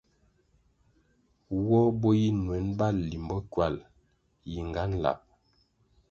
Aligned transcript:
Woh 1.67 1.89
bo 1.99 2.09
yi 2.19 2.29
nuen 2.43 2.67
bali 2.77 3.01
limbo 3.11 3.37
ckywal, 3.45 3.75
yingan 4.51 4.91
lab. 5.03 5.19